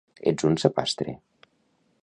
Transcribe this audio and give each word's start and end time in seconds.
Ets 0.29 0.45
un 0.51 0.55
sapastre 0.63 1.15